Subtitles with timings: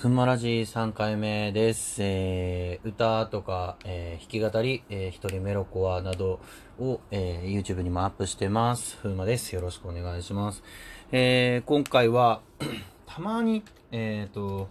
[0.00, 1.96] ふんまらじ3回目です。
[1.98, 6.38] えー、歌とか、えー弾き語り、えー一人メロコアなど
[6.78, 8.96] を、えー YouTube にもアップしてます。
[9.02, 9.52] ふんまです。
[9.56, 10.62] よろしくお願いします。
[11.10, 12.42] えー今回は、
[13.06, 14.68] たまに、えっ、と、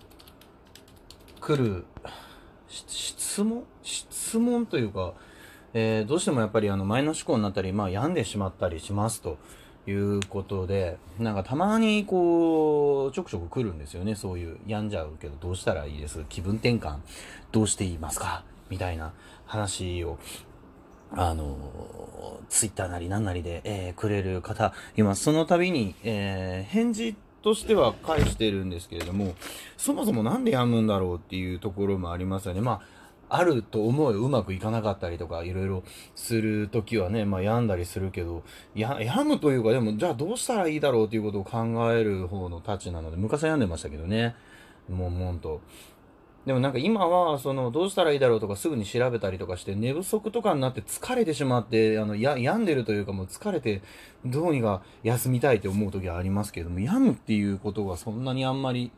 [1.42, 1.84] 来る、
[2.70, 3.66] 質問？
[3.84, 5.14] 質問というか、
[5.74, 9.38] えーどうしてもやっぱりあの前の思考になったり、まあ病んでしまったりしますと
[9.88, 14.16] いうことで、なんかたまにこう、ちょくちょく来るんですよね。
[14.16, 16.26] そういう病んじゃうけどどうしたらいいです？
[16.30, 16.98] 気分転換
[17.52, 18.44] どうしていますか？
[18.70, 19.14] みたいな
[19.46, 20.20] 話を、
[21.12, 25.24] あの、ツイッターなりなんなりで、えーくれる方います。
[25.24, 29.36] その度に、えー返事としては返してるんですけれども、
[29.78, 32.60] そもそもなんで病むんだろうっていうところもありますよね。
[32.62, 32.97] まあ
[33.30, 35.84] あると思うようまくいかなかったりとかいろいろ
[36.16, 38.44] する時はね、まあ病んだりするけど、
[38.76, 44.36] や、病むというかでもじゃあどうしたらいいだろうっていうことを考える方のたちなので、昔は病んでましたけどね。
[44.90, 45.62] もんもんと。
[46.46, 53.82] でもなんか今は、その、どうしたらいいだろうとかすぐに調べたりとかして、寝不足とかになって疲れてしまって、あの、や、病んでるというかもう疲れて、
[54.26, 58.92] どうにか休みたいって思う時はありますけども、病むっていうことがそんなにあんまり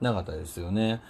[0.00, 1.02] なかったですよね。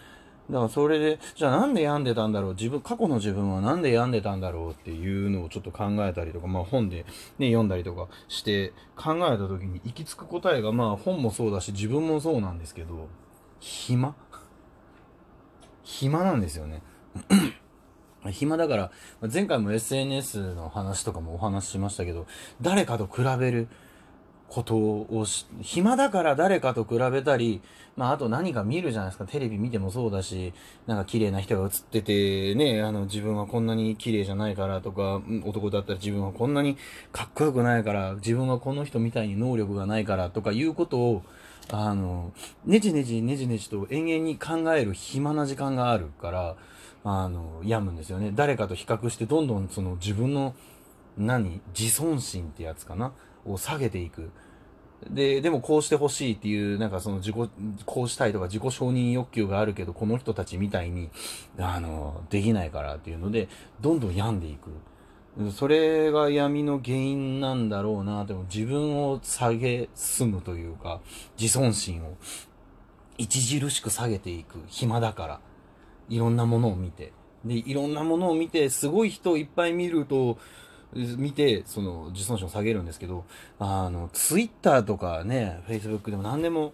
[0.51, 7.07] だからそれで、じゃあなんで病んでたんだろう自分、過去の自分はなんで病んでたんだろうっていうのをちょっと考えたりとか、まあ本で
[7.39, 13.09] ね、読んだりとかして考えた時に行き着く答えが、まあ本もそうだし自分もそうなんですけど、
[13.59, 14.15] 暇？
[15.83, 16.83] 暇なんですよね。
[18.31, 18.91] 暇だから、
[19.33, 22.27] 前回も SNS の話とかもお話ししましたけど、
[22.61, 23.69] 誰かと比べる
[24.49, 27.61] ことをし、暇だから誰かと比べたり、
[27.97, 29.25] まああと何か見るじゃないですか。
[29.25, 30.53] テレビ見てもそうだし、
[30.87, 36.77] なんか綺麗な人が映ってて、ね、あの自分はこんなに綺麗じゃないからとか、男だったら自分はこんなに
[37.13, 41.23] かっこよくないから、自分はこの人みたいに能力がないからとかいうことを、
[41.71, 42.33] あの、
[42.65, 46.57] ねじねじねじねじと延々に考える暇な時間があるから、
[47.05, 48.33] あの、病むんですよね。
[48.35, 50.55] 誰かと比較してどんどんその自分の、
[51.17, 53.13] 何自尊心ってやつかな
[53.45, 54.31] を下げていく。
[55.11, 57.37] で、でもこうしてほしいっていう、なんかその自己、
[57.85, 61.11] こうしたいとか自己承認欲求があるけど、この人たちみたいに、
[61.59, 63.49] あの、できないからっていうので、
[63.81, 64.71] どんどん病んでいく。
[65.51, 71.01] それが闇の原因なんだろうな、でも自分を下げすむというか、
[71.39, 72.17] 自尊心を
[73.21, 75.41] 著しく下げていく暇だから。
[76.09, 77.13] いろんなものを見て。
[77.45, 80.39] で、いろんなものを見て、すごい人をいっぱい見ると、
[80.95, 83.25] 見て、その、自尊心を下げるんですけど、
[83.59, 86.73] あの、ツイッターとかね、フェイスブックでも何でも、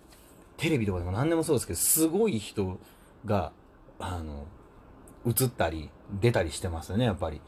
[0.56, 2.78] テレビとかでも何でもそうですけど、すごい人
[3.24, 3.52] が、
[3.98, 4.46] あの、
[5.26, 7.40] 映ったり、出たりしてますよね、やっぱり。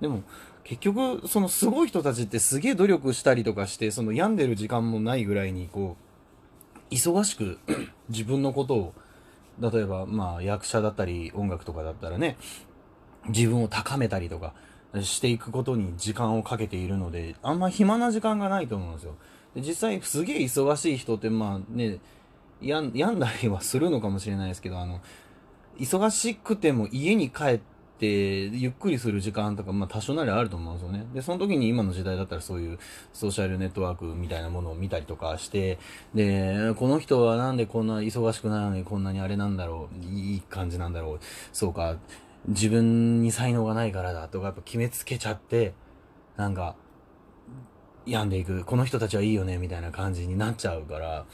[0.00, 0.22] でも、
[0.64, 5.96] 結局、そのすごい人たちってすげえ努力したりとかして、その病んでる時間もないぐらいに、こ
[6.90, 7.58] う、忙しく
[8.08, 8.94] 自分のことを、
[9.60, 12.36] 例えば、まあ、役者だったり、音楽とかだったらね、
[13.28, 14.54] 自分を高めたりとか
[15.02, 19.14] していくことに時間をかけているので、あんま暇な時間がないと思うんですよ。
[19.54, 21.98] で実際、すげえ忙しい人って、まあね、
[22.60, 25.00] やん病んだりはするのかもしれないですけど、あの、
[25.78, 27.60] 忙しくても家に帰っ
[27.98, 28.06] て、
[28.46, 31.06] ゆっくりする時間とか、まあ多少なりあると思うんですよね。
[31.14, 32.78] で、その時に今の時代だったらそういう
[33.12, 35.78] ソーシャルネットワークみたいなものを見たりとかして、
[36.14, 41.20] で、この人はなんでこんな忙しくないのにこんなにあれなんだろう、いい感じなんだろう、
[41.52, 41.96] そうか、
[42.46, 45.74] 自分に才能がないからだとか、やっぱ決めつけちゃって、
[46.36, 46.76] なんか、
[48.06, 51.26] 病んでいく、この人たちはいいよね、みたいな感じになっちゃうから、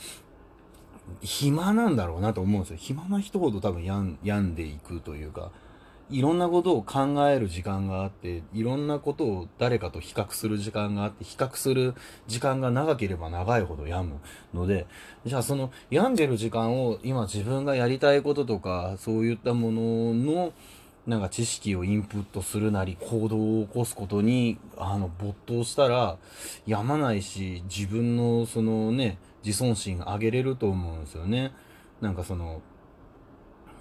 [1.20, 2.76] 暇なんだろうなと思うんですよ。
[2.78, 5.53] 暇な人ほど多分病ん病んでいくというか、
[6.10, 11.94] いろんなことを考える時間があって、いろんなことを誰かと比較する時間があって、比較する
[12.26, 14.20] 時間が長ければ長いほど病む
[14.53, 14.87] ので、
[15.25, 20.53] じゃあその病んでる時間を今自分がやりたいこととか、そういったものの、
[21.06, 26.16] なんか知識をインプットするなり行動を起こすことにあの没頭したら
[26.66, 31.53] やまないし自分のそのね自尊心上げれると思うんですよね。
[32.00, 32.62] なんかその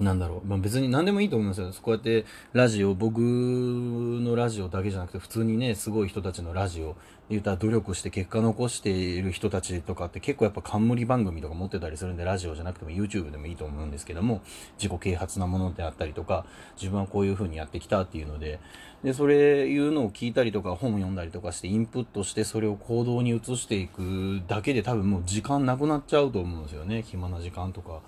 [0.04, 1.72] なんだろう、まあ、別に何でもいいと思うんですよ。
[1.82, 6.96] こうやってラジオ僕のラジオだけじゃなくて普通にねすごい人たちのラジオ
[7.30, 14.42] 言ったら努力して結果残している人たちとかって結構やっぱ冠番組とか持ってたりするんでラジオじゃなくても YouTube でもいいと思うんですけども
[14.78, 16.46] 自己啓発なものであったりとか
[16.76, 18.60] 自分はこういう風にやってきたっていうので
[19.04, 27.02] でそれいうのを聞いたりとか本を読んだりとかしてインプットしてそれを行動に移していくだけで多分もう時間なくなっちゃうと思うんですよね。
[27.02, 28.00] 暇な時間とか。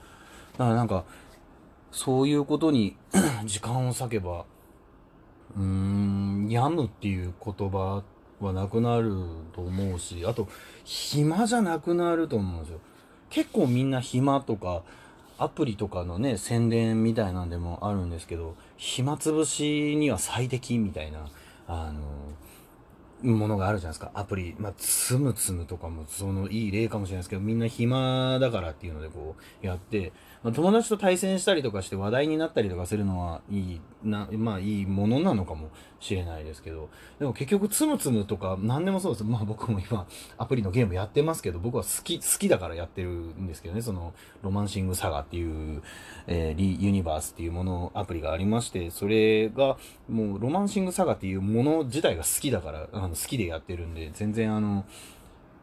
[0.57, 1.03] だからなんか
[1.95, 2.97] そういうことに
[3.45, 4.43] 時間を割けば
[5.55, 8.03] うーん病むっていう言葉
[8.41, 9.15] はなくなる
[9.53, 10.49] と思うしあと
[10.83, 12.79] 暇じゃなくなると思うんですよ。
[13.29, 14.83] 結構みんな暇とか
[15.37, 21.27] アプリとかのね、宣伝みたいなんでもあるんですけど、暇つぶしには最適みたいな、
[21.67, 22.01] あの、
[23.25, 24.11] ものがあるじゃないですか。
[24.13, 24.55] アプリ。
[24.59, 30.11] まあ、つむつむとかも、その、いい例かもしれないですけど、みんな暇だからっていうので、こう、やって、
[30.45, 39.23] まあ、友達と対戦したりとかして話題になったりとかするのはいい、な、まあいいものなのかもしれないですけど、でも結局つむつむとか何でもそうです。
[39.23, 40.05] まあ僕も今
[40.37, 44.13] アプリのゲームやってますけど、僕は好き、好きだからやってるんですけどね、その
[44.43, 45.81] ロマンシングサガっていう、
[46.27, 54.85] えー、リユニバースっていうもの、アプリがありまして、それがもうロマンシングサガっていうもの自体が好きだから、あの好きでやってるんで、全然あの、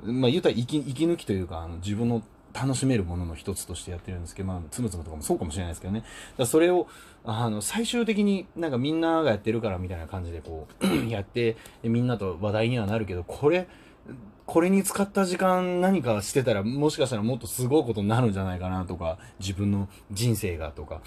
[0.03, 2.23] まあ言うたら息息抜きというか、あの自分の
[2.53, 6.05] 楽しめるものの一つとしてやってるんですけど、まあ、つむつむとかもそうかもしれないですけどね。
[6.37, 6.87] だそれを、
[7.25, 13.69] あの、最終的になんかみんながやってるからみたいな感じでこう やって、みんなと話題にはなるけど、これ、
[14.45, 21.01] これに使った時間何かしてたら、もしかしたらもっとすごいことになるんじゃないかなとか、自分の人生がとか、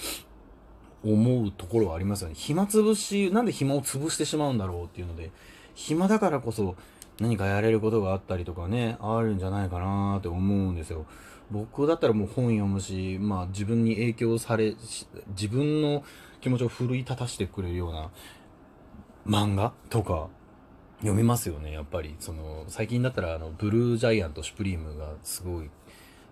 [1.03, 2.35] 思うところはありますよね。
[2.35, 5.31] 暇つぶし、なんで暇を潰してしまうんだろうっていうので、
[5.75, 6.75] 暇だからこそ
[7.19, 11.05] 何かやれることがあったりとかね、あるんじゃないかなって思うんですよ。
[11.51, 14.75] 僕だったらもう本読むし、まあ自分に影響され、
[15.29, 16.03] 自分の
[16.41, 18.09] 気持ちを奮い立たせてくれるような
[19.27, 20.27] 漫画とか
[20.99, 22.15] 読みますよね、やっぱり。
[22.19, 25.69] その、最近だったらあの、ブルージャイアント、シュプリームがすごい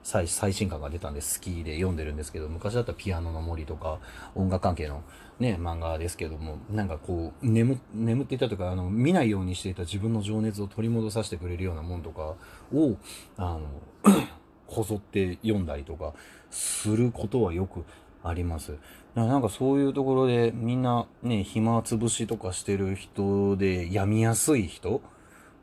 [0.04, 4.00] 最新刊が出たんで好きで読んでるんですけど、昔だったらピアノの森とか
[4.36, 5.04] 音楽関係の
[5.40, 12.36] ね、漫画ですけども、なんかこう、眠、眠っていたとか、あの、見ないようにしていた自分の情熱を取り戻させてくれるようなもんとか
[12.74, 12.98] を、
[13.38, 13.62] あの、
[14.68, 16.14] こぞって読んだりとか
[16.50, 17.86] することはよく
[18.24, 18.78] あります。
[19.16, 25.02] なんかそういうところでみんなね、暇つぶしとかしてる人で病みやすい人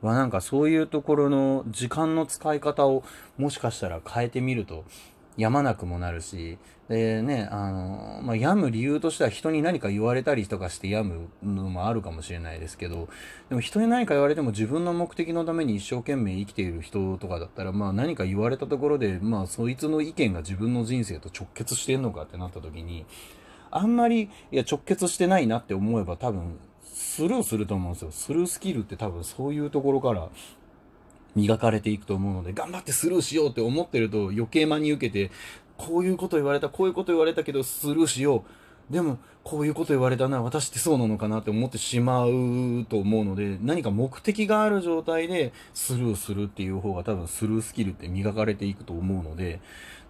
[0.02, 3.02] はなんかそういうところの時間の使い方を
[3.36, 4.84] もしかしたら変えてみると
[5.36, 6.58] やまなくもなるし、
[6.88, 13.08] でね、あの、まあ、病む理由としては人に何か言われたりとかして病むのもあるかもしれないですけど、
[13.48, 23.06] でも人に何か言われても自分の目的のために一生懸命生きている人とかだったら、まあ何か言われたところで、まあそいつの意見が自分の人生と直結してんのかってなった時に、
[23.70, 26.58] あんまり、いや直結してないなって思えば多分、
[27.10, 28.12] スルーすると思うんですよ。
[28.12, 30.28] スルースキルって多分そういうところから
[31.34, 35.32] 磨かれていくと思うので、頑張ってスルーしようって思ってると余計真に受けて、
[35.76, 38.59] こういうこと言われた、こういうこと言われたけどスルーしよう。
[38.90, 49.60] でも、こういうこと言われたな、私ってそうなのかなって思ってしまうと思うので、何か目的がある状態でスルーするっていう方が多分スルースキルって磨かれていくと思うので、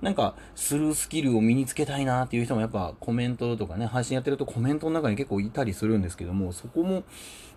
[0.00, 7.05] なんかスルースキルを身につけたいなっていう人もやっぱコメントとかね、配信やってるとコメントの中に結構いたりするんですけども、そこも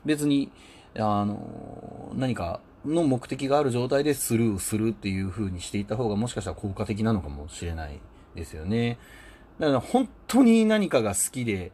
[0.05, 0.51] 別に、
[0.95, 7.99] あの、何かの目的がある状態でスルーするっていう風にしていった方がもしかしたら効果的なのかもしれない
[8.35, 8.97] ですよね。
[9.59, 11.71] だから本当に何かが好きで、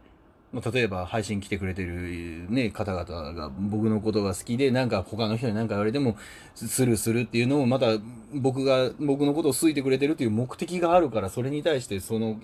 [0.52, 6.16] ま例えば配信来てくれてるね、方々が僕のことが好きで、なんか他の人に何か言われても
[6.54, 7.86] スルーするっていうのをまた
[8.34, 12.38] 僕が、僕のことを好いてくれてるっていう目的があるから、それに対してその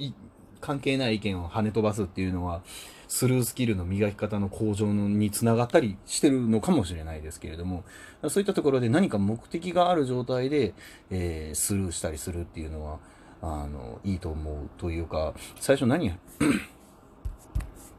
[0.61, 2.63] 関係ない意見を跳ね飛ばすっていうのは、
[3.09, 7.85] スルースキルの磨き方の向上につながったりしてるのかもしれないですけれども、
[8.29, 10.75] そういったところで何か目的がある状態で、
[11.11, 12.99] えー、スルーしたりするっていうのは、
[13.47, 16.13] あの、いいと思うというか、最初何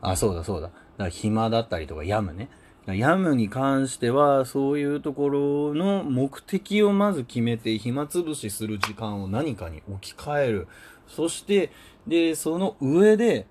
[0.01, 0.68] あ、そうだそうだ。
[0.68, 2.50] だから暇だったりとか、病むね。
[2.86, 10.68] 病むに関しては、そういうところの目的をまず決めて、暇つぶしする時間を何かに置き換える。
[11.08, 11.72] そして、
[12.08, 13.48] で、その上で、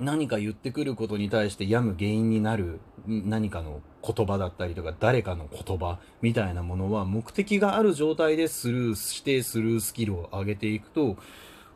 [0.00, 11.16] 何か言ってくることに対して病む原因になる何かの言葉だったりとか誰かの言葉みたいなものは目的がある状態でスルーしてスルースキルを上げていくと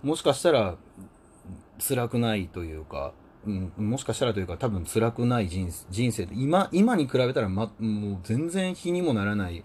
[0.02, 0.76] もしかしたら
[1.78, 3.12] 辛くないというか、
[3.46, 9.64] うん、もしかしたらというか多分辛くない人人生で今今に比べたら、ま、もう全然比にもならない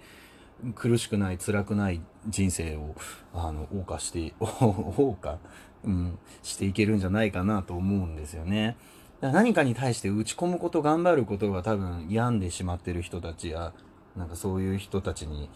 [0.75, 2.95] 苦しくない辛くない人生を
[3.33, 5.39] あの謳歌して 謳歌
[5.83, 8.77] うん、していけるんじゃないかなと思うんですよね。
[9.21, 13.73] か何かに対して打ち込むこと、頑張ることが多分病んでしまってる人たちや、
[14.15, 15.49] なんかそういう人たちに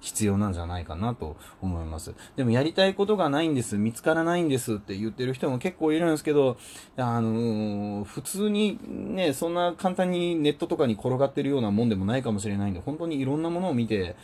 [0.00, 2.14] 必要なんじゃないかなと思います。
[2.36, 6.56] でもやりたいことがないんです、見つからないんですって言ってる人も結構いるんですけど、
[6.96, 14.16] あのー、普通にね、そんな簡単にネットとかに転がってるようなもんでもないかもしれないんで、本当にいろんなものを見て、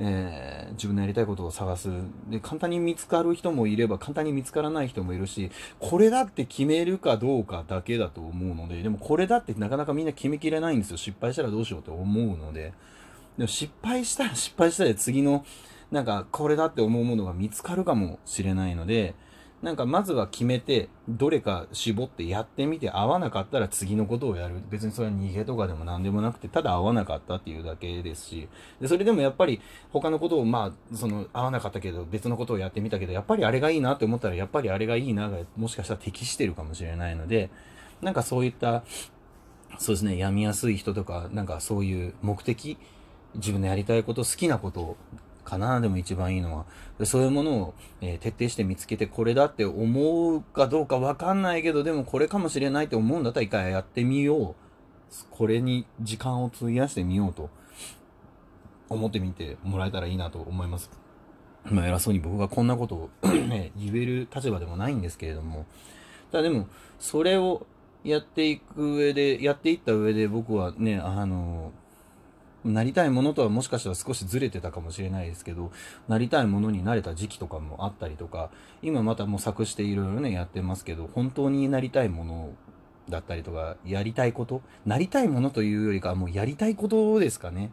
[0.00, 1.90] えー、自分のやりたいことを探す。
[2.30, 5.50] で、簡単に見つかる人もいれば、簡単に見つからない人もいるし、
[5.80, 10.96] これだって決めるかどうかだけだと思うので、でもこれだってなかなかみんな決めきれないんですよ。
[10.96, 12.72] 失敗したらどうしようって思うので。
[13.36, 15.44] でも失敗したら失敗したら次の、
[15.90, 19.14] なんかこれだって思うものが見つかるかもしれないので、
[19.62, 24.62] なんかまずは決めて、どれか絞ってやってみて、合わなかったら次のことをやる。
[24.70, 28.48] 別にそれは逃げとかでも何でもなくて、ただ合わなかったっていうだけですし、
[28.80, 29.60] で、それでもやっぱり
[29.92, 37.50] 他のことを、まあ、その、合わなかったけど、別のことをやってみたけど、やっぱりあれがいいなって思ったら、やっぱりあれがいいなが、もしかしたら適してるかもしれないので、
[38.00, 38.84] なんかそういった、
[39.78, 42.78] そうですね、病みやすい人とか、なんかそういう目的、
[43.34, 44.96] 自分のやりたいこと、好きなことを
[45.48, 46.66] かな、でも一番いいのは。
[47.04, 54.54] そういうものを、えー、徹底して見つけて、これだって思うかどうかわかんないけど、でもこれかもしれないって思うんだったら一回やってみよう。
[55.30, 57.48] これに時間を費やしてみようと
[58.90, 60.90] 思ってみてもらえたらいいなと思います。
[61.64, 65.66] まあ偉そうに僕がこんなことを ね、言える立場でもないんですけれども、
[66.30, 66.66] ただでも、
[66.98, 67.66] それを
[68.04, 71.72] やっていく上で、やっていった上で僕はね、あの、
[72.64, 75.70] なりたいものとはもしかしたら少しずれてたかもしれないですけど、
[76.08, 78.50] なりたいものになれた時期とかもあったりとか、
[78.82, 82.50] 今また模索していろいろね、やってますけど、本当になりたいもの
[83.08, 87.70] だったりとか、やりたいこと、なりたいものというよりかはもうやりたいことですかね。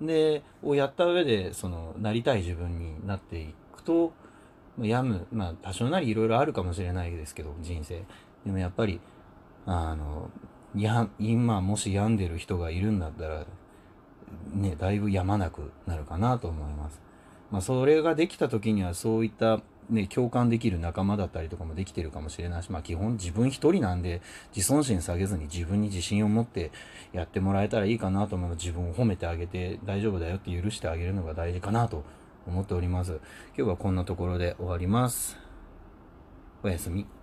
[0.00, 4.12] で、をやった上で、その、なりたい自分になっていくと、
[4.80, 8.04] やむ、まあ、多少なりいろいろあるかもしれないですけど、人生。
[8.44, 9.00] でもやっぱり、
[9.64, 10.30] あの、
[10.74, 13.46] や、今もし病んでる人がいるんだったら、
[14.54, 17.00] ね、だいぶやまなくなるかなと思います。
[17.50, 24.20] まあ、それができた時にはそういったね、共感できる仲間だったりとかもできてるかもしれないし、まあ基本自分一人なんで
[24.54, 26.72] 自尊心下げずに自分に自信を持って
[27.12, 32.04] やってもらえたらいいかなと思うの自分を褒めてあげて大丈夫だよって許してあげるのが大事かなと
[32.46, 33.20] 思っております。
[33.56, 35.36] 今日はこんなところで終わります。
[36.62, 37.15] おやすみ。